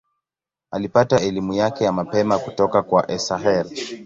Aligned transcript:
Alipata 0.71 1.19
elimu 1.19 1.53
yake 1.53 1.83
ya 1.83 1.91
mapema 1.91 2.39
kutoka 2.39 2.81
kwa 2.83 3.11
Esakhel. 3.11 3.69